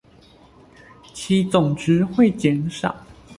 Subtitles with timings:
[1.13, 3.05] 其總值會減少